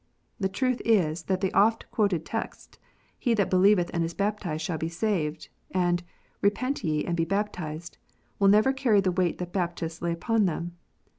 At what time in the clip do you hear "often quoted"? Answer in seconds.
1.53-2.25